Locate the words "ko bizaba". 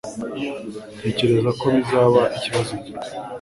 1.59-2.21